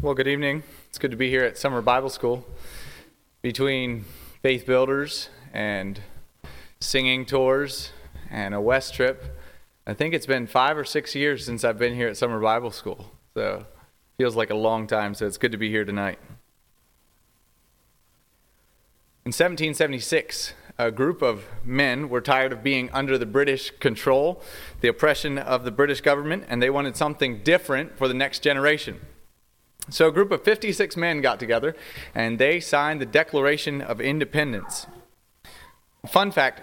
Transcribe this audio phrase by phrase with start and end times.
[0.00, 0.62] Well, good evening.
[0.88, 2.46] It's good to be here at Summer Bible School.
[3.42, 4.04] Between
[4.42, 6.00] faith builders and
[6.78, 7.90] singing tours
[8.30, 9.36] and a West trip,
[9.88, 12.70] I think it's been five or six years since I've been here at Summer Bible
[12.70, 13.10] School.
[13.34, 13.66] So
[14.18, 16.20] feels like a long time, so it's good to be here tonight.
[19.24, 24.44] In 1776, a group of men were tired of being under the British control,
[24.80, 29.00] the oppression of the British government, and they wanted something different for the next generation.
[29.90, 31.74] So a group of 56 men got together
[32.14, 34.86] and they signed the Declaration of Independence.
[36.06, 36.62] Fun fact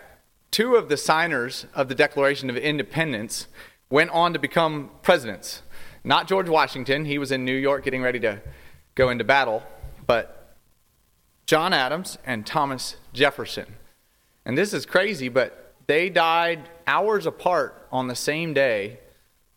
[0.52, 3.48] two of the signers of the Declaration of Independence
[3.90, 5.62] went on to become presidents.
[6.04, 8.42] Not George Washington, he was in New York getting ready to
[8.94, 9.64] go into battle,
[10.06, 10.56] but
[11.46, 13.76] John Adams and Thomas Jefferson.
[14.46, 19.00] And this is crazy, but they died hours apart on the same day,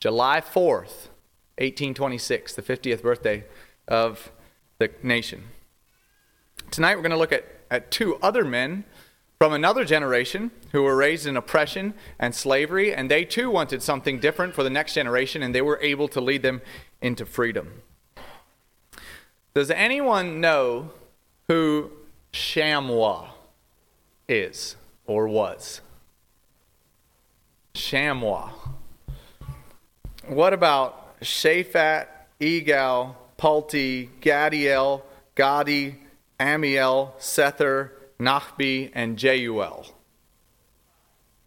[0.01, 1.09] July 4th,
[1.59, 3.45] 1826, the 50th birthday
[3.87, 4.31] of
[4.79, 5.45] the nation.
[6.71, 8.85] Tonight we're going to look at, at two other men
[9.39, 14.19] from another generation who were raised in oppression and slavery, and they too wanted something
[14.19, 16.61] different for the next generation, and they were able to lead them
[17.01, 17.83] into freedom.
[19.55, 20.91] Does anyone know
[21.49, 21.91] who
[22.33, 23.29] Shammua
[24.29, 25.81] is or was?
[27.75, 28.51] Shammua.
[30.27, 32.07] What about Shaphat,
[32.41, 35.03] Igal, Palti, Gadiel,
[35.35, 35.97] Gadi,
[36.39, 39.93] Amiel, Sethur, Nahbi, and Geuel.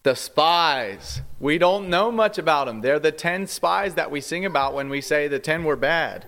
[0.03, 1.21] The spies.
[1.39, 2.81] We don't know much about them.
[2.81, 6.27] They're the 10 spies that we sing about when we say the 10 were bad.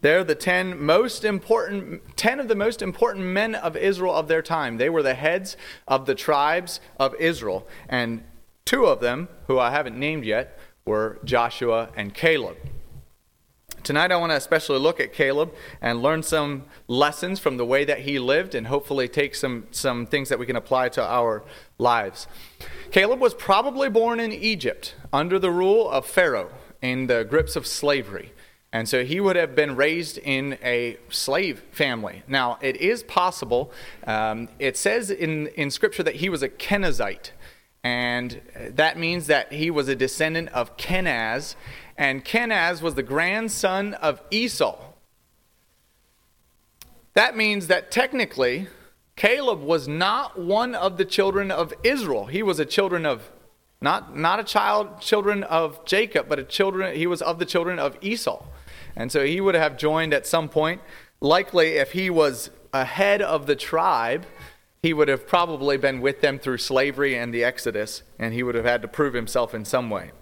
[0.00, 4.42] They're the 10 most important 10 of the most important men of Israel of their
[4.42, 4.76] time.
[4.76, 5.56] They were the heads
[5.88, 8.22] of the tribes of Israel, and
[8.64, 12.56] two of them, who I haven't named yet, were Joshua and Caleb.
[13.82, 17.84] Tonight, I want to especially look at Caleb and learn some lessons from the way
[17.84, 21.44] that he lived and hopefully take some, some things that we can apply to our
[21.76, 22.26] lives.
[22.90, 27.66] Caleb was probably born in Egypt under the rule of Pharaoh in the grips of
[27.66, 28.32] slavery.
[28.72, 32.22] And so he would have been raised in a slave family.
[32.26, 33.72] Now, it is possible,
[34.06, 37.30] um, it says in, in Scripture that he was a Kenizzite.
[37.88, 38.42] And
[38.74, 41.54] that means that he was a descendant of Kenaz
[41.96, 44.78] and Kenaz was the grandson of Esau.
[47.14, 48.68] That means that technically,
[49.16, 52.26] Caleb was not one of the children of Israel.
[52.26, 53.30] He was a children of
[53.80, 57.78] not not a child children of Jacob, but a children he was of the children
[57.78, 58.44] of Esau.
[58.94, 60.82] And so he would have joined at some point.
[61.20, 64.26] Likely if he was ahead of the tribe,
[64.82, 68.54] he would have probably been with them through slavery and the Exodus, and he would
[68.54, 70.12] have had to prove himself in some way.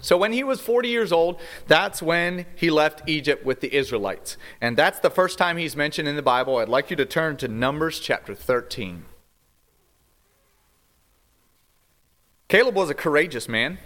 [0.00, 4.36] So when he was 40 years old, that's when he left Egypt with the Israelites.
[4.60, 6.58] And that's the first time he's mentioned in the Bible.
[6.58, 9.04] I'd like you to turn to Numbers chapter 13.
[12.48, 13.78] Caleb was a courageous man.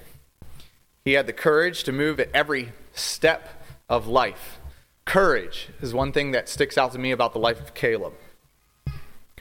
[1.04, 4.58] He had the courage to move at every step of life.
[5.04, 8.14] Courage is one thing that sticks out to me about the life of Caleb.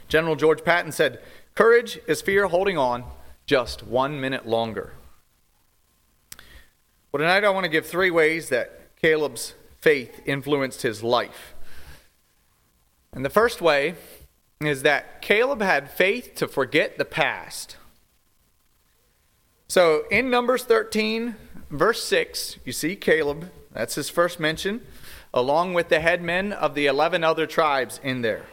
[0.09, 1.21] General George Patton said,
[1.55, 3.05] Courage is fear holding on
[3.45, 4.93] just one minute longer.
[7.11, 11.53] Well, tonight I want to give three ways that Caleb's faith influenced his life.
[13.13, 13.95] And the first way
[14.61, 17.77] is that Caleb had faith to forget the past.
[19.67, 21.35] So in Numbers 13,
[21.69, 24.85] verse 6, you see Caleb, that's his first mention,
[25.33, 28.45] along with the headmen of the 11 other tribes in there.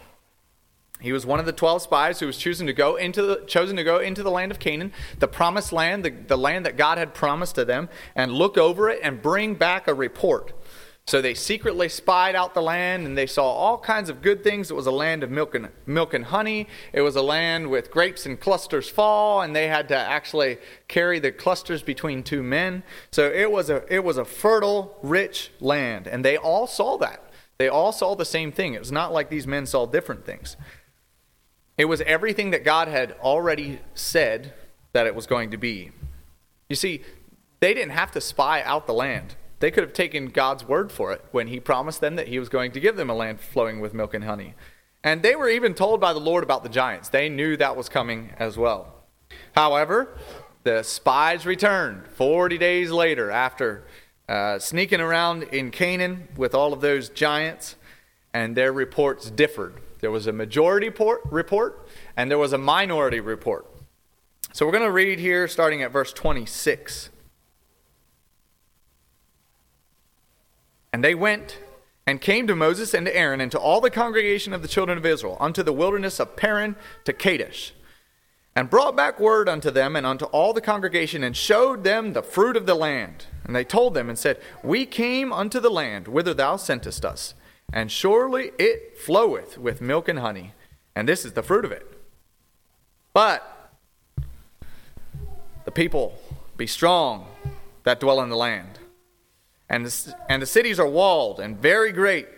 [1.01, 3.77] He was one of the 12 spies who was chosen to go into the, chosen
[3.77, 6.97] to go into the land of Canaan, the promised land, the, the land that God
[6.97, 10.53] had promised to them, and look over it and bring back a report.
[11.09, 14.73] So they secretly spied out the land and they saw all kinds of good things.
[14.73, 16.67] It was a land of milk and, milk and honey.
[16.93, 20.59] It was a land with grapes and clusters fall, and they had to actually
[20.89, 22.83] carry the clusters between two men.
[23.13, 26.09] So it was a, it was a fertile, rich land.
[26.09, 27.23] And they all saw that.
[27.59, 28.75] They all saw the same thing.
[28.75, 30.57] It was not like these men saw different things.
[31.79, 34.55] It was everything that God had already said
[34.93, 35.91] that it was going to be.
[36.69, 37.03] You see,
[37.61, 39.35] they didn't have to spy out the land.
[39.61, 42.49] They could have taken God's word for it when He promised them that He was
[42.49, 44.55] going to give them a land flowing with milk and honey.
[45.05, 47.11] And they were even told by the Lord about the giants.
[47.11, 49.05] They knew that was coming as well.
[49.55, 50.17] However,
[50.65, 53.87] the spies returned 40 days later after
[54.29, 57.77] uh, sneaking around in Canaan with all of those giants,
[58.35, 63.67] and their reports differed there was a majority report and there was a minority report.
[64.53, 67.11] So we're going to read here starting at verse 26.
[70.93, 71.59] And they went
[72.07, 74.97] and came to Moses and to Aaron and to all the congregation of the children
[74.97, 77.75] of Israel unto the wilderness of Paran to Kadesh,
[78.55, 82.23] and brought back word unto them and unto all the congregation, and showed them the
[82.23, 83.27] fruit of the land.
[83.45, 87.35] And they told them and said, We came unto the land whither thou sentest us,
[87.73, 90.53] and surely it floweth with milk and honey,
[90.95, 91.87] and this is the fruit of it.
[93.13, 93.73] But
[95.65, 96.19] the people
[96.57, 97.27] be strong
[97.85, 98.79] that dwell in the land
[99.69, 102.29] and the, and the cities are walled and very great.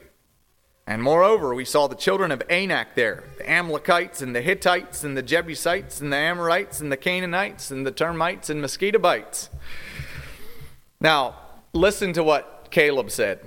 [0.87, 5.17] And moreover, we saw the children of Anak there the Amalekites and the Hittites and
[5.17, 9.51] the Jebusites and the Amorites and the Canaanites and the termites and mosquito bites.
[11.01, 11.37] Now,
[11.75, 13.41] listen to what Caleb said.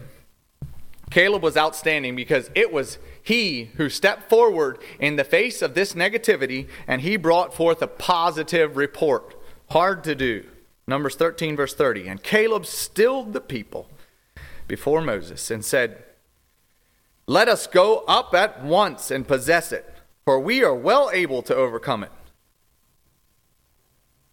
[1.12, 5.94] Caleb was outstanding because it was he who stepped forward in the face of this
[5.94, 9.36] negativity and he brought forth a positive report.
[9.70, 10.46] Hard to do.
[10.88, 12.08] Numbers 13, verse 30.
[12.08, 13.90] And Caleb stilled the people
[14.68, 16.04] before Moses and said,
[17.28, 19.88] Let us go up at once and possess it,
[20.26, 22.12] for we are well able to overcome it.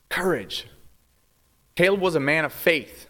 [0.09, 0.69] Courage.
[1.75, 3.08] Caleb was a man of faith.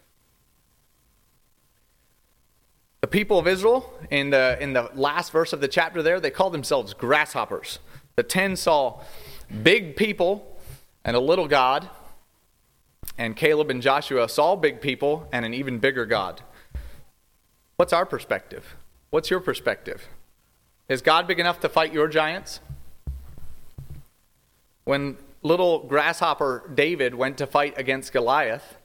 [3.08, 6.30] The people of Israel, in the, in the last verse of the chapter there, they
[6.30, 7.78] called themselves grasshoppers.
[8.16, 9.00] The ten saw
[9.62, 10.58] big people
[11.06, 11.88] and a little God
[13.16, 16.42] and Caleb and Joshua saw big people and an even bigger God.
[17.76, 18.76] What's our perspective?
[19.08, 20.06] What's your perspective?
[20.90, 22.60] Is God big enough to fight your giants?
[24.84, 28.76] When little grasshopper David went to fight against Goliath,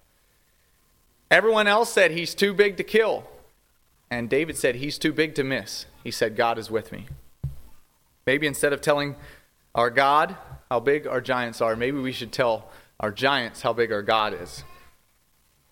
[1.29, 3.27] everyone else said he's too big to kill.
[4.13, 5.87] And David said he's too big to miss.
[6.03, 7.07] He said, God is with me.
[8.27, 9.15] Maybe instead of telling
[9.73, 10.37] our God
[10.69, 12.69] how big our giants are, maybe we should tell
[12.99, 14.63] our giants how big our God is.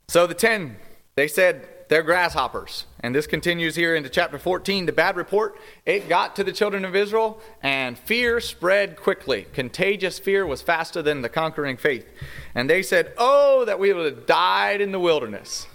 [0.07, 0.77] So the ten,
[1.13, 2.87] they said they're grasshoppers.
[3.01, 4.87] And this continues here into chapter 14.
[4.87, 9.45] The bad report, it got to the children of Israel, and fear spread quickly.
[9.53, 12.07] Contagious fear was faster than the conquering faith.
[12.55, 15.67] And they said, Oh, that we would have died in the wilderness.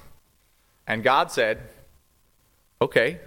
[0.84, 1.60] And God said,
[2.80, 3.20] Okay.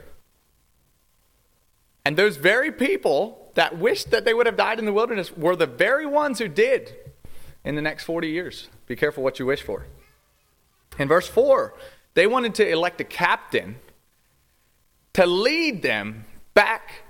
[2.06, 5.56] And those very people that wished that they would have died in the wilderness were
[5.56, 6.94] the very ones who did
[7.63, 8.69] in the next 40 years.
[8.88, 9.86] Be careful what you wish for.
[10.98, 11.74] In verse 4,
[12.13, 13.78] they wanted to elect a captain
[15.13, 17.04] to lead them back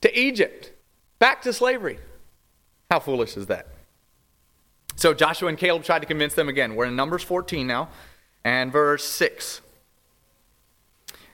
[0.00, 0.72] to Egypt,
[1.18, 1.98] back to slavery.
[2.90, 3.68] How foolish is that?
[4.96, 6.74] So Joshua and Caleb tried to convince them again.
[6.74, 7.88] We're in Numbers 14 now,
[8.44, 9.60] and verse 6.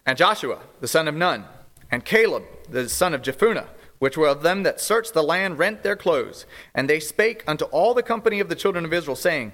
[0.06, 1.44] And Joshua, the son of Nun,
[1.90, 3.66] and Caleb, the son of Jephunneh,
[3.98, 6.44] which were of them that searched the land, rent their clothes.
[6.74, 9.52] And they spake unto all the company of the children of Israel, saying,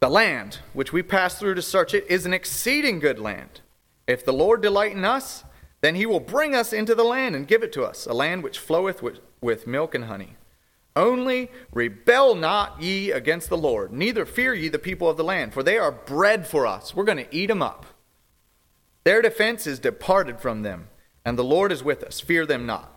[0.00, 3.60] The land which we passed through to search it is an exceeding good land.
[4.06, 5.44] If the Lord delight in us,
[5.80, 8.42] then he will bring us into the land and give it to us, a land
[8.42, 10.36] which floweth with, with milk and honey.
[10.96, 15.52] Only rebel not ye against the Lord, neither fear ye the people of the land,
[15.52, 16.94] for they are bread for us.
[16.94, 17.86] We're going to eat them up.
[19.04, 20.88] Their defense is departed from them,
[21.24, 22.20] and the Lord is with us.
[22.20, 22.90] Fear them not.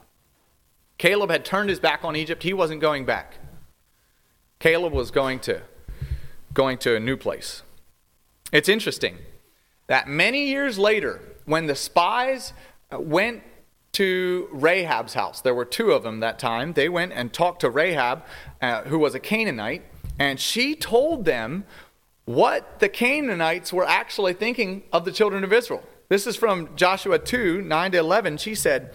[0.97, 2.43] Caleb had turned his back on Egypt.
[2.43, 3.37] He wasn't going back.
[4.59, 5.61] Caleb was going to
[6.53, 7.61] going to a new place.
[8.51, 9.17] It's interesting
[9.85, 12.53] that many years later, when the spies
[12.91, 13.43] went
[13.91, 16.73] to Rahab's house, there were two of them that time.
[16.73, 18.23] They went and talked to Rahab,
[18.61, 19.83] uh, who was a Canaanite,
[20.17, 21.65] and she told them
[22.25, 25.83] what the Canaanites were actually thinking of the children of Israel.
[26.09, 28.37] This is from Joshua 2 9 to 11.
[28.37, 28.93] She said,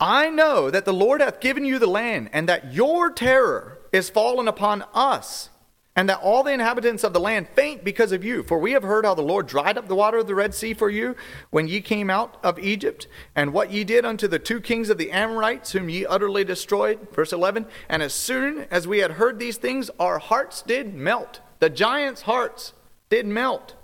[0.00, 4.08] I know that the Lord hath given you the land, and that your terror is
[4.08, 5.50] fallen upon us,
[5.96, 8.42] and that all the inhabitants of the land faint because of you.
[8.42, 10.72] For we have heard how the Lord dried up the water of the Red Sea
[10.72, 11.16] for you
[11.50, 14.98] when ye came out of Egypt, and what ye did unto the two kings of
[14.98, 17.08] the Amorites, whom ye utterly destroyed.
[17.12, 21.40] Verse 11 And as soon as we had heard these things, our hearts did melt.
[21.58, 22.72] The giants' hearts
[23.10, 23.74] did melt.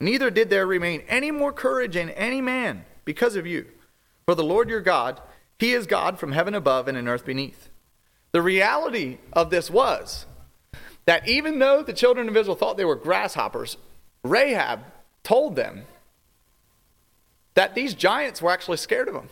[0.00, 3.66] Neither did there remain any more courage in any man because of you.
[4.24, 5.20] For the Lord your God,
[5.58, 7.68] he is God from heaven above and in earth beneath.
[8.32, 10.24] The reality of this was
[11.04, 13.76] that even though the children of Israel thought they were grasshoppers,
[14.22, 14.80] Rahab
[15.22, 15.84] told them
[17.54, 19.28] that these giants were actually scared of them.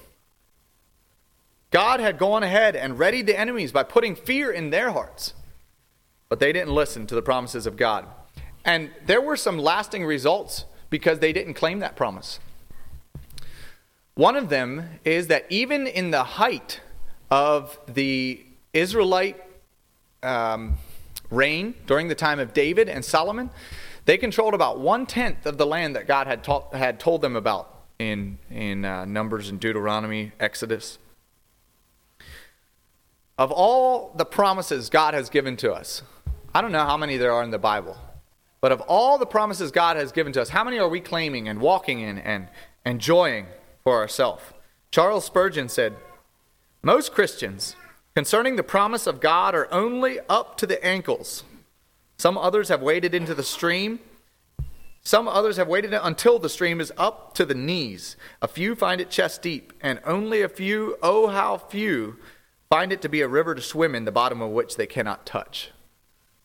[1.70, 5.34] God had gone ahead and readied the enemies by putting fear in their hearts,
[6.28, 8.06] but they didn't listen to the promises of God.
[8.68, 12.38] And there were some lasting results because they didn't claim that promise.
[14.14, 16.80] One of them is that even in the height
[17.30, 18.44] of the
[18.74, 19.42] Israelite
[20.22, 20.76] um,
[21.30, 23.48] reign during the time of David and Solomon,
[24.04, 27.74] they controlled about one tenth of the land that God had, had told them about.
[27.98, 30.98] in, in uh, Numbers and Deuteronomy, Exodus.
[33.36, 36.02] Of all the promises God has given to us,
[36.54, 37.96] I don't know how many there are in the Bible,
[38.60, 41.48] but of all the promises God has given to us, how many are we claiming
[41.48, 42.48] and walking in and
[42.84, 43.46] enjoying
[43.84, 44.42] for ourselves?
[44.90, 45.94] Charles Spurgeon said,
[46.82, 47.76] Most Christians
[48.14, 51.44] concerning the promise of God are only up to the ankles.
[52.18, 54.00] Some others have waded into the stream.
[55.02, 58.16] Some others have waited until the stream is up to the knees.
[58.42, 62.16] A few find it chest deep, and only a few, oh how few,
[62.68, 65.24] find it to be a river to swim in, the bottom of which they cannot
[65.24, 65.70] touch.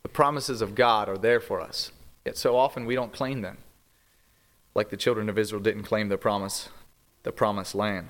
[0.03, 1.91] The promises of God are there for us,
[2.25, 3.57] yet so often we don't claim them,
[4.75, 6.69] like the children of Israel didn't claim the promise,
[7.23, 8.09] the promised land.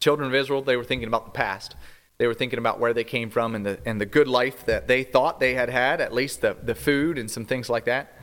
[0.00, 1.76] Children of Israel, they were thinking about the past.
[2.18, 4.86] They were thinking about where they came from and the, and the good life that
[4.86, 8.16] they thought they had had, at least the, the food and some things like that.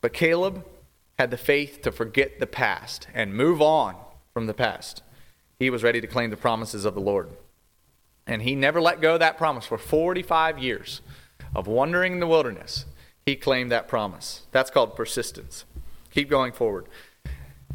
[0.00, 0.66] But Caleb
[1.18, 3.96] had the faith to forget the past and move on
[4.34, 5.02] from the past.
[5.58, 7.30] He was ready to claim the promises of the Lord.
[8.26, 11.00] And he never let go of that promise for 45 years
[11.54, 12.84] of wandering in the wilderness.
[13.26, 14.46] He claimed that promise.
[14.50, 15.64] That's called persistence.
[16.10, 16.86] Keep going forward.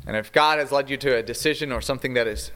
[0.06, 2.52] And if God has led you to a decision or something that is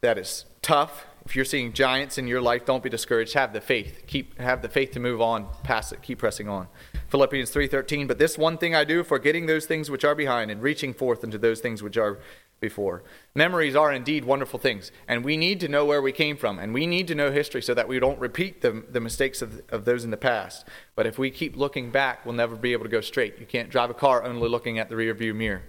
[0.00, 3.34] that is tough, if you're seeing giants in your life, don't be discouraged.
[3.34, 4.04] Have the faith.
[4.06, 6.02] Keep have the faith to move on past it.
[6.02, 6.68] Keep pressing on.
[7.08, 10.62] Philippians 3:13, but this one thing I do, forgetting those things which are behind and
[10.62, 12.18] reaching forth into those things which are
[12.60, 13.02] before.
[13.34, 16.74] Memories are indeed wonderful things, and we need to know where we came from, and
[16.74, 19.84] we need to know history so that we don't repeat the, the mistakes of, of
[19.84, 20.66] those in the past.
[20.94, 23.38] But if we keep looking back, we'll never be able to go straight.
[23.38, 25.62] You can't drive a car only looking at the rearview mirror.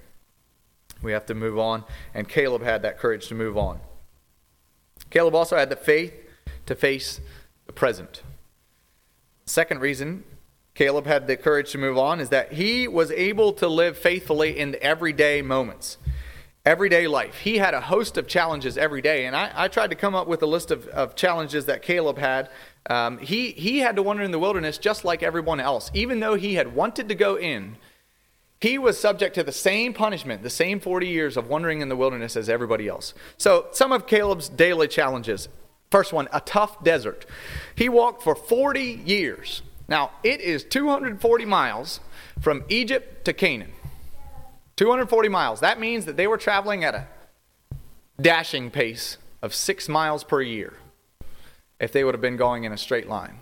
[1.02, 3.80] We have to move on, and Caleb had that courage to move on.
[5.10, 6.14] Caleb also had the faith
[6.66, 7.20] to face
[7.66, 8.22] the present.
[9.46, 10.24] Second reason
[10.74, 14.58] Caleb had the courage to move on is that he was able to live faithfully
[14.58, 15.98] in the everyday moments,
[16.66, 17.40] everyday life.
[17.40, 20.28] He had a host of challenges every day, and I, I tried to come up
[20.28, 22.50] with a list of, of challenges that Caleb had.
[22.90, 25.90] Um, he, he had to wander in the wilderness just like everyone else.
[25.94, 27.78] Even though he had wanted to go in,
[28.60, 31.96] he was subject to the same punishment, the same 40 years of wandering in the
[31.96, 33.16] wilderness as everybody else.
[33.38, 35.50] So, some of Caleb's daily challenges.
[35.90, 37.26] First one, a tough desert.
[37.76, 39.64] He walked for 40 years.
[39.90, 42.00] Now, it is 240 miles
[42.40, 43.74] from Egypt to Canaan.
[44.82, 45.60] 240 miles.
[45.60, 47.06] That means that they were traveling at a
[48.20, 50.74] dashing pace of six miles per year
[51.80, 53.42] if they would have been going in a straight line.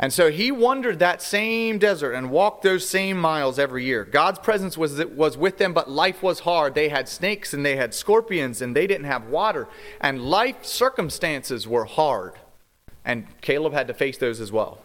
[0.00, 4.04] And so he wandered that same desert and walked those same miles every year.
[4.04, 6.74] God's presence was, was with them, but life was hard.
[6.74, 9.68] They had snakes and they had scorpions and they didn't have water.
[10.00, 12.32] And life circumstances were hard.
[13.04, 14.80] And Caleb had to face those as well.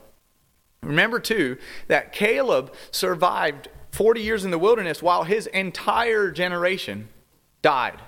[0.84, 7.10] Remember, too, that Caleb survived 40 years in the wilderness while his entire generation
[7.62, 8.00] died.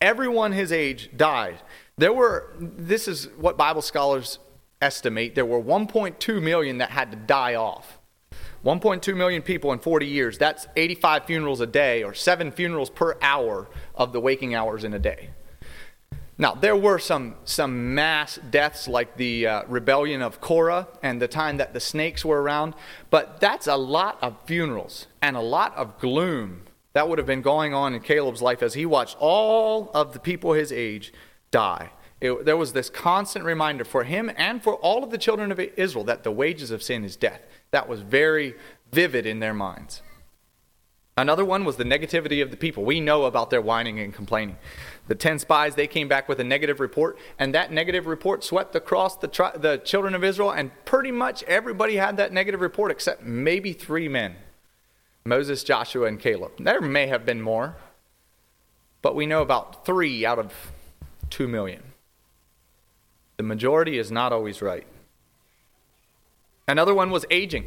[0.00, 1.58] Everyone his age died.
[1.98, 4.38] There were, this is what Bible scholars
[4.80, 7.98] estimate there were 1.2 million that had to die off.
[8.64, 10.38] 1.2 million people in 40 years.
[10.38, 14.94] That's 85 funerals a day or seven funerals per hour of the waking hours in
[14.94, 15.30] a day.
[16.38, 21.28] Now, there were some, some mass deaths like the uh, rebellion of Korah and the
[21.28, 22.74] time that the snakes were around,
[23.08, 26.62] but that's a lot of funerals and a lot of gloom
[26.92, 30.18] that would have been going on in Caleb's life as he watched all of the
[30.18, 31.12] people his age
[31.50, 31.90] die.
[32.20, 35.60] It, there was this constant reminder for him and for all of the children of
[35.60, 37.42] Israel that the wages of sin is death.
[37.70, 38.54] That was very
[38.92, 40.02] vivid in their minds.
[41.18, 42.84] Another one was the negativity of the people.
[42.84, 44.58] We know about their whining and complaining.
[45.08, 48.76] The 10 spies, they came back with a negative report, and that negative report swept
[48.76, 52.90] across the, tri- the children of Israel, and pretty much everybody had that negative report
[52.90, 54.36] except maybe three men
[55.24, 56.52] Moses, Joshua, and Caleb.
[56.58, 57.76] There may have been more,
[59.00, 60.52] but we know about three out of
[61.30, 61.82] two million.
[63.38, 64.86] The majority is not always right.
[66.68, 67.66] Another one was aging.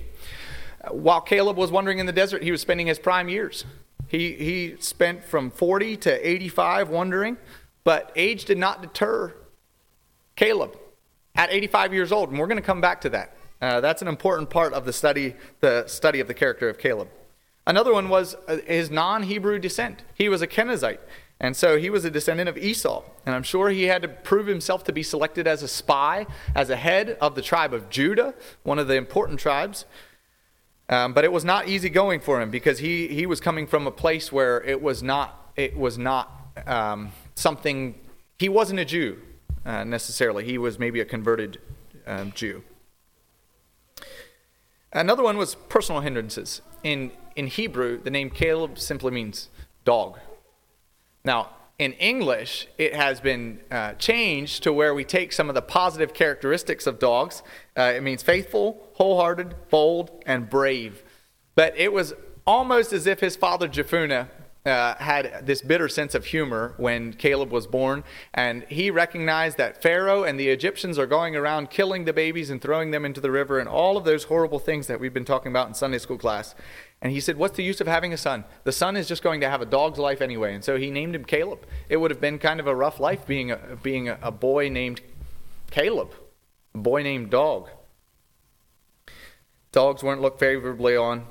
[0.90, 3.66] While Caleb was wandering in the desert, he was spending his prime years.
[4.08, 7.38] He, he spent from 40 to 85 wandering,
[7.84, 9.34] but age did not deter
[10.36, 10.78] Caleb
[11.36, 12.30] at 85 years old.
[12.30, 13.36] And we're going to come back to that.
[13.62, 17.10] Uh, that's an important part of the study, the study of the character of Caleb.
[17.68, 20.02] Another one was uh, his non Hebrew descent.
[20.16, 21.00] He was a Kenizzite.
[21.42, 23.04] And so he was a descendant of Esau.
[23.26, 26.70] And I'm sure he had to prove himself to be selected as a spy, as
[26.70, 28.34] a head of the tribe of Judah,
[28.64, 29.86] one of the important tribes.
[30.90, 33.86] Um, but it was not easy going for him because he, he was coming from
[33.86, 36.32] a place where it was not, it was not
[36.66, 37.94] um, something,
[38.40, 39.20] he wasn't a Jew
[39.66, 40.44] uh, necessarily.
[40.46, 41.60] He was maybe a converted
[42.08, 42.64] um, Jew.
[44.92, 46.64] Another one was personal hindrances.
[46.84, 49.50] In, in Hebrew, the name Caleb simply means
[49.86, 50.18] dog.
[51.24, 55.62] Now, in English, it has been uh, changed to where we take some of the
[55.62, 57.42] positive characteristics of dogs.
[57.78, 61.04] Uh, it means faithful, wholehearted, bold, and brave.
[61.56, 62.14] But it was
[62.46, 64.28] almost as if his father Jephunneh
[64.66, 69.82] uh, had this bitter sense of humor when Caleb was born, and he recognized that
[69.82, 73.32] Pharaoh and the Egyptians are going around killing the babies and throwing them into the
[73.32, 76.18] river and all of those horrible things that we've been talking about in Sunday school
[76.18, 76.56] class.
[77.02, 78.44] And he said, What's the use of having a son?
[78.66, 80.54] The son is just going to have a dog's life anyway.
[80.54, 81.66] And so he named him Caleb.
[81.88, 84.68] It would have been kind of a rough life being a, being a, a boy
[84.68, 85.02] named
[85.72, 86.14] Caleb,
[86.76, 87.70] a boy named Dog.
[89.72, 91.28] Dogs weren't looked favorably on,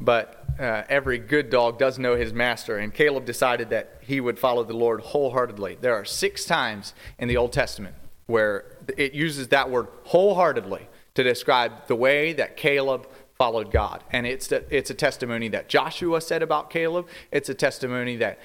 [0.00, 4.38] but uh, every good dog does know his master, and Caleb decided that he would
[4.38, 5.78] follow the Lord wholeheartedly.
[5.80, 7.94] There are six times in the Old Testament
[8.26, 14.04] where it uses that word wholeheartedly to describe the way that Caleb followed God.
[14.12, 18.38] And it's, a, it's a testimony that Joshua said about Caleb, it's a testimony that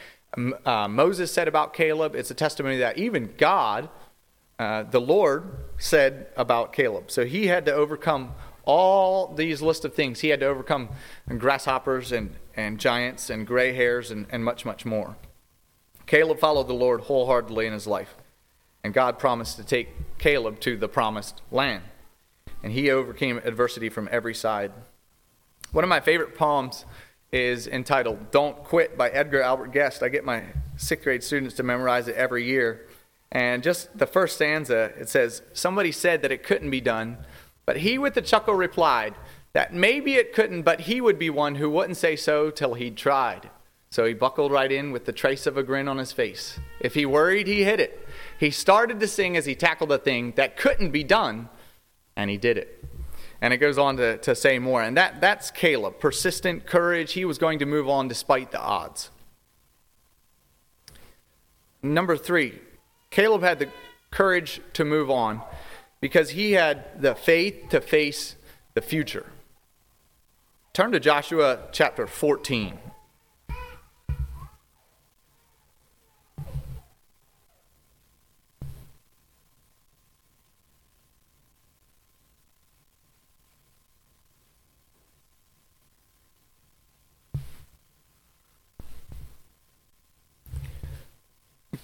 [0.65, 3.89] uh, Moses said about Caleb, it's a testimony that even God,
[4.57, 7.11] uh, the Lord, said about Caleb.
[7.11, 8.33] So he had to overcome
[8.63, 10.21] all these list of things.
[10.21, 10.89] He had to overcome
[11.37, 15.17] grasshoppers and, and giants and gray hairs and, and much, much more.
[16.05, 18.15] Caleb followed the Lord wholeheartedly in his life,
[18.83, 21.83] and God promised to take Caleb to the promised land.
[22.61, 24.71] And he overcame adversity from every side.
[25.71, 26.85] One of my favorite poems
[27.31, 30.03] is entitled Don't Quit by Edgar Albert Guest.
[30.03, 30.43] I get my
[30.77, 32.87] sixth grade students to memorize it every year.
[33.31, 37.17] And just the first stanza, it says, Somebody said that it couldn't be done
[37.65, 39.15] but he with a chuckle replied
[39.53, 42.97] that maybe it couldn't, but he would be one who wouldn't say so till he'd
[42.97, 43.49] tried.
[43.91, 46.59] So he buckled right in with the trace of a grin on his face.
[46.79, 48.07] If he worried, he hit it.
[48.39, 51.47] He started to sing as he tackled a thing that couldn't be done,
[52.15, 52.83] and he did it.
[53.39, 54.81] And it goes on to, to say more.
[54.81, 55.99] And that, that's Caleb.
[55.99, 57.11] Persistent courage.
[57.11, 59.11] He was going to move on despite the odds.
[61.83, 62.61] Number three,
[63.11, 63.69] Caleb had the
[64.09, 65.41] courage to move on
[66.03, 68.35] because he had the faith to face
[68.73, 69.25] the future.
[70.73, 72.77] Turn to Joshua chapter 14.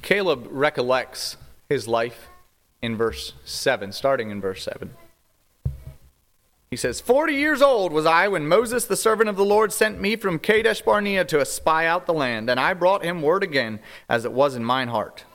[0.02, 1.38] Caleb recollects
[1.70, 2.28] his life
[2.82, 4.94] in verse 7, starting in verse 7.
[6.70, 10.00] He says, Forty years old was I when Moses, the servant of the Lord, sent
[10.00, 13.80] me from Kadesh Barnea to espy out the land, and I brought him word again,
[14.08, 15.26] as it was in mine heart.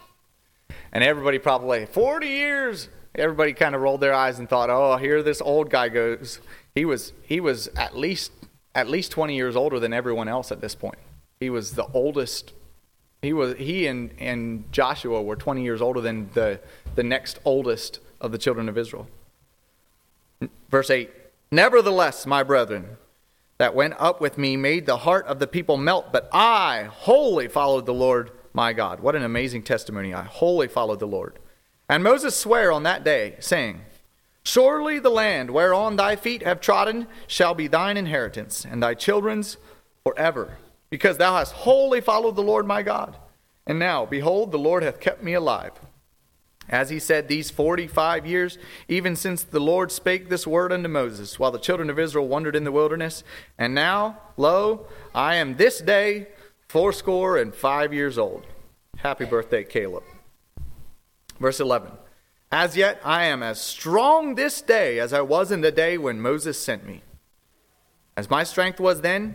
[0.92, 2.88] And everybody probably, 40 years!
[3.16, 6.40] Everybody kind of rolled their eyes and thought, oh, here this old guy goes.
[6.74, 8.33] He was, he was at least
[8.74, 10.98] at least 20 years older than everyone else at this point.
[11.38, 12.52] He was the oldest
[13.25, 16.61] he was he and, and Joshua were 20 years older than the,
[16.95, 19.09] the next oldest of the children of Israel.
[20.71, 21.11] Verse 8
[21.51, 22.97] Nevertheless, my brethren,
[23.59, 27.49] that went up with me made the heart of the people melt, but I wholly
[27.49, 29.01] followed the Lord my God.
[29.01, 30.13] What an amazing testimony.
[30.13, 31.39] I wholly followed the Lord.
[31.89, 33.83] And Moses sware on that day, saying,
[34.45, 39.57] Surely the land whereon thy feet have trodden shall be thine inheritance, and thy children's
[40.03, 40.59] forever
[40.94, 43.16] because thou hast wholly followed the Lord my God.
[43.66, 45.72] And now, behold, the Lord hath kept me alive.
[46.68, 50.88] As he said, these forty five years, even since the Lord spake this word unto
[50.88, 53.24] Moses, while the children of Israel wandered in the wilderness.
[53.59, 56.28] And now, lo, I am this day
[56.68, 58.46] fourscore and five years old.
[58.98, 60.04] Happy birthday, Caleb.
[61.40, 61.90] Verse 11
[62.52, 66.20] As yet I am as strong this day as I was in the day when
[66.20, 67.02] Moses sent me.
[68.16, 69.35] As my strength was then,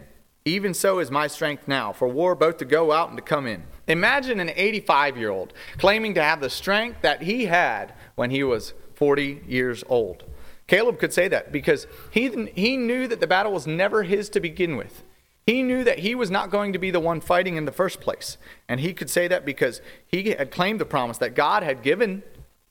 [0.49, 3.47] even so is my strength now, for war both to go out and to come
[3.47, 3.63] in.
[3.87, 8.43] Imagine an 85 year old claiming to have the strength that he had when he
[8.43, 10.23] was 40 years old.
[10.67, 14.39] Caleb could say that because he, he knew that the battle was never his to
[14.39, 15.03] begin with.
[15.45, 17.99] He knew that he was not going to be the one fighting in the first
[17.99, 18.37] place.
[18.67, 22.21] And he could say that because he had claimed the promise that God had given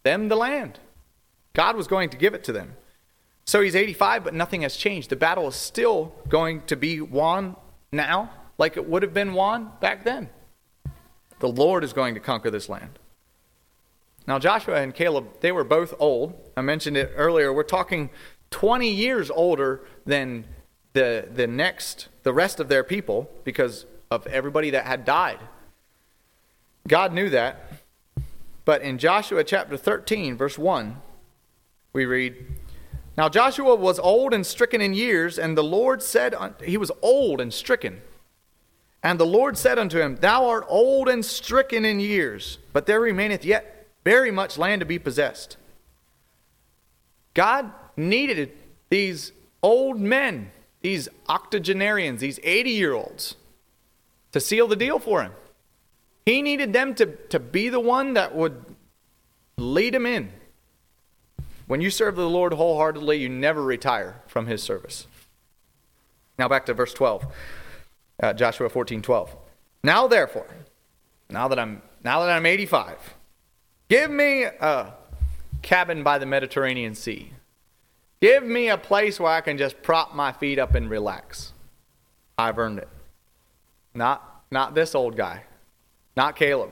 [0.04, 0.78] them the land.
[1.54, 2.76] God was going to give it to them.
[3.44, 5.10] So he's 85, but nothing has changed.
[5.10, 7.56] The battle is still going to be won
[7.92, 10.28] now like it would have been won back then.
[11.38, 12.98] The Lord is going to conquer this land.
[14.26, 16.34] Now, Joshua and Caleb, they were both old.
[16.56, 17.52] I mentioned it earlier.
[17.52, 18.10] We're talking
[18.50, 20.44] 20 years older than
[20.92, 25.38] the, the next, the rest of their people because of everybody that had died.
[26.86, 27.72] God knew that.
[28.64, 31.00] But in Joshua chapter 13, verse 1,
[31.92, 32.36] we read,
[33.18, 37.40] now Joshua was old and stricken in years, and the Lord said, He was old
[37.40, 38.00] and stricken.
[39.02, 43.00] And the Lord said unto him, Thou art old and stricken in years, but there
[43.00, 45.56] remaineth yet very much land to be possessed.
[47.34, 48.52] God needed
[48.88, 49.32] these
[49.64, 53.34] old men, these octogenarians, these 80 year olds,
[54.30, 55.32] to seal the deal for him.
[56.24, 58.64] He needed them to, to be the one that would
[59.56, 60.30] lead him in.
[61.68, 65.06] When you serve the Lord wholeheartedly, you never retire from his service.
[66.38, 67.26] Now back to verse 12.
[68.20, 69.36] Uh, Joshua 14, 12.
[69.84, 70.46] Now therefore,
[71.28, 73.14] now that I'm now that I'm 85,
[73.88, 74.94] give me a
[75.60, 77.32] cabin by the Mediterranean Sea.
[78.20, 81.52] Give me a place where I can just prop my feet up and relax.
[82.38, 82.88] I've earned it.
[83.94, 85.44] Not not this old guy.
[86.16, 86.70] Not Caleb.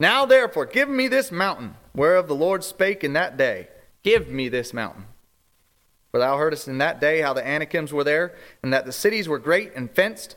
[0.00, 3.68] Now therefore, give me this mountain whereof the Lord spake in that day
[4.02, 5.06] Give me this mountain.
[6.10, 9.28] For thou heardest in that day how the Anakims were there, and that the cities
[9.28, 10.36] were great and fenced.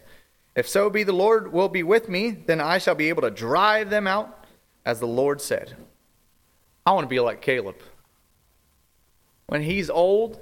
[0.55, 3.31] If so be the Lord will be with me, then I shall be able to
[3.31, 4.45] drive them out,
[4.85, 5.75] as the Lord said.
[6.85, 7.75] I want to be like Caleb.
[9.47, 10.39] When he's old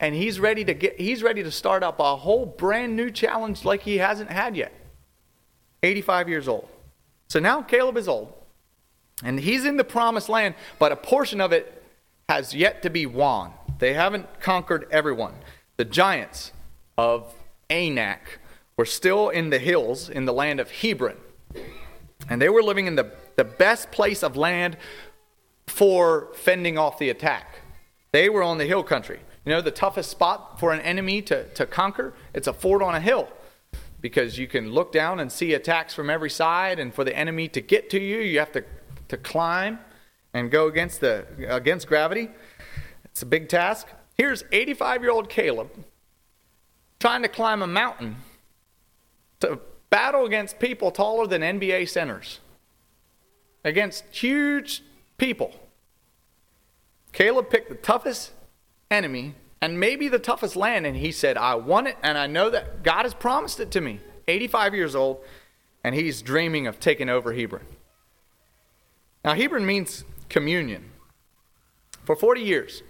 [0.00, 3.64] and he's ready to get he's ready to start up a whole brand new challenge
[3.64, 4.72] like he hasn't had yet.
[5.82, 6.68] 85 years old.
[7.28, 8.32] So now Caleb is old.
[9.22, 11.83] And he's in the promised land, but a portion of it
[12.28, 13.52] has yet to be won.
[13.78, 15.34] They haven't conquered everyone.
[15.76, 16.52] The giants
[16.96, 17.34] of
[17.68, 18.40] Anak
[18.76, 21.16] were still in the hills in the land of Hebron.
[22.28, 24.76] And they were living in the, the best place of land
[25.66, 27.60] for fending off the attack.
[28.12, 29.20] They were on the hill country.
[29.44, 32.14] You know, the toughest spot for an enemy to, to conquer?
[32.32, 33.28] It's a fort on a hill
[34.00, 36.78] because you can look down and see attacks from every side.
[36.78, 38.64] And for the enemy to get to you, you have to,
[39.08, 39.78] to climb
[40.34, 42.28] and go against the against gravity.
[43.04, 43.86] It's a big task.
[44.16, 45.70] Here's 85-year-old Caleb
[47.00, 48.16] trying to climb a mountain
[49.40, 52.40] to battle against people taller than NBA centers.
[53.64, 54.82] Against huge
[55.16, 55.54] people.
[57.12, 58.32] Caleb picked the toughest
[58.90, 62.50] enemy and maybe the toughest land and he said, "I want it and I know
[62.50, 65.24] that God has promised it to me." 85 years old
[65.84, 67.66] and he's dreaming of taking over Hebron.
[69.24, 70.90] Now Hebron means communion.
[72.04, 72.82] For 40 years,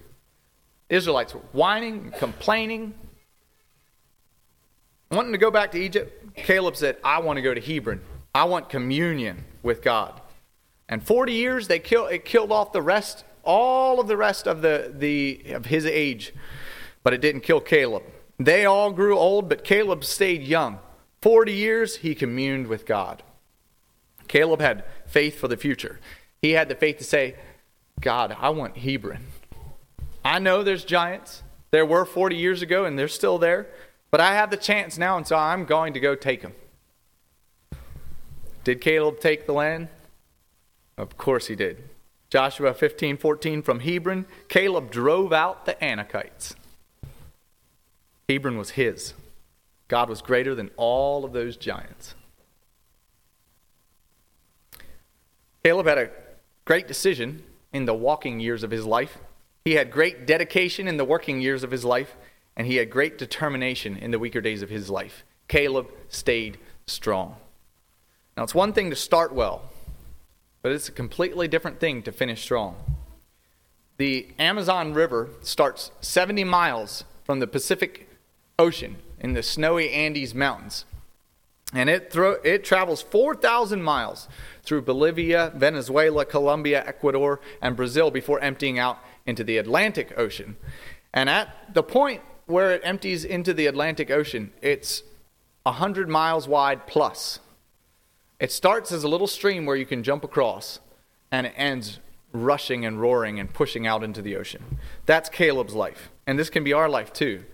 [0.89, 2.95] Israelites were whining, complaining,
[5.11, 6.37] wanting to go back to Egypt.
[6.37, 8.01] Caleb said, I want to go to Hebron.
[8.35, 10.21] I want communion with God.
[10.89, 14.63] And 40 years, they kill, it killed off the rest, all of the rest of,
[14.63, 16.35] the, the, of his age,
[17.03, 18.03] but it didn't kill Caleb.
[18.39, 20.79] They all grew old, but Caleb stayed young.
[21.23, 23.23] 40 years, he communed with God.
[24.29, 26.01] Caleb had faith for the future.
[26.45, 27.37] He had the faith to say,
[28.03, 29.29] God, I want Hebron.
[30.23, 31.43] I know there's giants.
[31.71, 33.67] There were 40 years ago, and they're still there.
[34.11, 36.53] But I have the chance now, and so I'm going to go take them.
[38.63, 39.89] Did Caleb take the land?
[40.99, 41.83] Of course he did.
[42.29, 46.55] Joshua 15 14 from Hebron, Caleb drove out the Anakites.
[48.29, 49.15] Hebron was his.
[49.89, 52.15] God was greater than all of those giants.
[55.63, 56.11] Caleb had a
[56.65, 59.19] great decision in the walking years of his life.
[59.65, 62.17] He had great dedication in the working years of his life,
[62.57, 65.25] and he had great determination in the weaker days of his life.
[65.49, 67.37] Caleb stayed strong.
[68.37, 69.63] Now, it's one thing to start well,
[70.63, 72.77] but it's a completely different thing to finish strong.
[73.97, 78.09] The Amazon River starts 70 miles from the Pacific
[78.59, 80.85] Ocean in the snowy Andes Mountains,
[81.75, 84.29] and it, thro- it travels 4,000 miles
[84.63, 90.57] through Bolivia, Venezuela, Colombia, Ecuador, and Brazil before emptying out into the Atlantic Ocean.
[91.13, 95.03] And at the point where it empties into the Atlantic Ocean, it's
[95.65, 97.41] 100 miles wide plus.
[98.39, 100.81] It starts as a little stream where you can jump across,
[101.31, 102.01] and it ends
[102.33, 104.79] rushing and roaring and pushing out into the ocean.
[105.07, 106.11] That's Caleb's life.
[106.27, 107.45] And this can be our life too,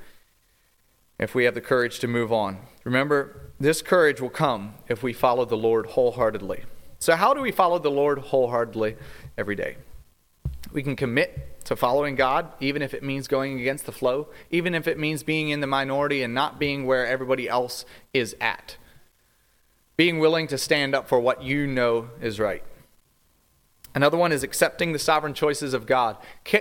[1.21, 2.59] if we have the courage to move on.
[2.83, 6.65] Remember, this courage will come if we follow the Lord wholeheartedly.
[6.99, 8.97] So, how do we follow the Lord wholeheartedly
[9.37, 9.77] every day?
[10.73, 14.75] We can commit to following God, even if it means going against the flow, even
[14.75, 18.77] if it means being in the minority and not being where everybody else is at.
[19.97, 22.65] Being willing to stand up for what you know is right.
[23.95, 26.17] Another one is accepting the sovereign choices of God.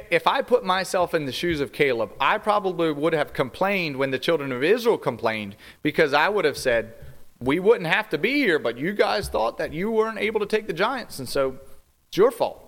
[0.10, 4.12] If I put myself in the shoes of Caleb, I probably would have complained when
[4.12, 6.96] the children of Israel complained because I would have said,
[7.40, 10.46] we wouldn't have to be here, but you guys thought that you weren't able to
[10.46, 11.60] take the giants, and so
[12.08, 12.62] it's your fault.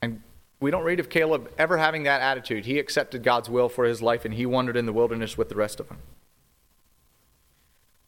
[0.00, 0.22] And
[0.60, 2.66] we don't read of Caleb ever having that attitude.
[2.66, 5.56] He accepted God's will for his life, and he wandered in the wilderness with the
[5.56, 5.98] rest of them.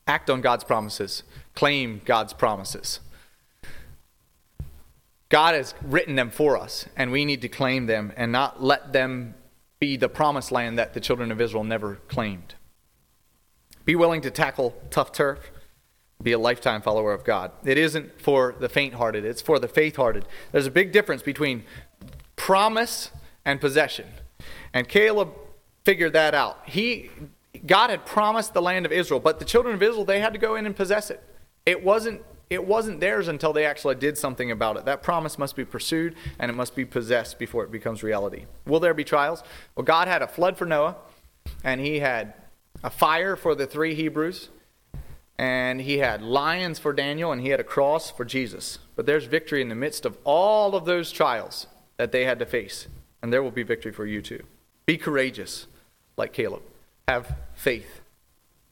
[0.08, 1.22] act on God's promises,
[1.54, 3.00] claim God's promises.
[5.28, 8.92] God has written them for us, and we need to claim them and not let
[8.92, 9.34] them
[9.78, 12.54] be the promised land that the children of Israel never claimed.
[13.84, 15.50] Be willing to tackle tough turf.
[16.22, 17.52] Be a lifetime follower of God.
[17.64, 20.26] It isn't for the faint hearted, it's for the faith hearted.
[20.50, 21.64] There's a big difference between
[22.34, 23.10] promise
[23.44, 24.06] and possession.
[24.72, 25.32] And Caleb
[25.84, 26.60] figured that out.
[26.66, 27.10] He
[27.66, 30.38] God had promised the land of Israel, but the children of Israel they had to
[30.38, 31.22] go in and possess it.
[31.64, 34.84] It wasn't it wasn't theirs until they actually did something about it.
[34.86, 38.46] That promise must be pursued and it must be possessed before it becomes reality.
[38.66, 39.42] Will there be trials?
[39.74, 40.96] Well, God had a flood for Noah,
[41.62, 42.34] and he had
[42.82, 44.48] a fire for the three Hebrews,
[45.38, 48.78] and he had lions for Daniel, and he had a cross for Jesus.
[48.96, 52.46] But there's victory in the midst of all of those trials that they had to
[52.46, 52.88] face,
[53.22, 54.42] and there will be victory for you too.
[54.86, 55.66] Be courageous,
[56.16, 56.62] like Caleb.
[57.06, 58.00] Have faith,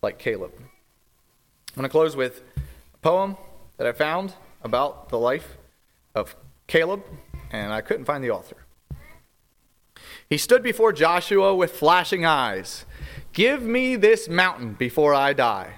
[0.03, 0.53] like Caleb.
[0.57, 2.43] I'm going to close with
[2.95, 3.37] a poem
[3.77, 5.57] that I found about the life
[6.15, 6.37] of
[6.67, 7.03] Caleb,
[7.51, 8.57] and I couldn't find the author.
[10.29, 12.85] He stood before Joshua with flashing eyes.
[13.33, 15.75] Give me this mountain before I die.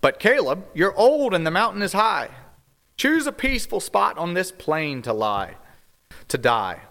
[0.00, 2.30] But Caleb, you're old and the mountain is high.
[2.96, 5.56] Choose a peaceful spot on this plain to lie,
[6.28, 6.82] to die.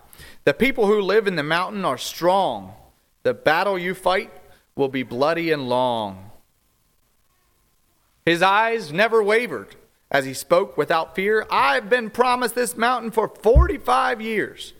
[0.43, 2.73] The people who live in the mountain are strong.
[3.23, 4.31] The battle you fight
[4.75, 6.30] will be bloody and long.
[8.25, 9.75] His eyes never wavered
[10.09, 11.47] as he spoke without fear.
[11.49, 14.73] I've been promised this mountain for 45 years.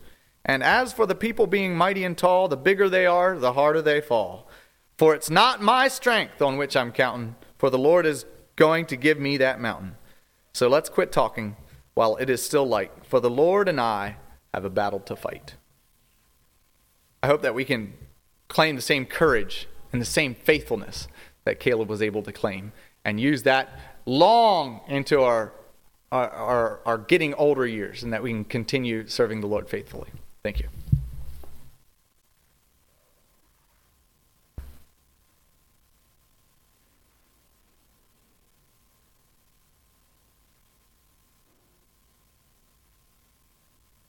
[0.44, 3.82] And as for the people being mighty and tall, the bigger they are, the harder
[3.82, 4.48] they fall.
[4.98, 8.26] For it's not my strength on which I'm counting, for the Lord is
[8.56, 9.96] going to give me that mountain.
[10.52, 11.56] So let's quit talking
[11.94, 14.16] while it is still light, for the Lord and I
[14.52, 15.54] have a battle to fight.
[17.22, 17.94] I hope that we can
[18.48, 21.08] claim the same courage and the same faithfulness
[21.44, 22.72] that Caleb was able to claim
[23.04, 25.52] and use that long into our,
[26.10, 30.08] our, our, our getting older years and that we can continue serving the Lord faithfully.
[30.42, 30.68] Thank you.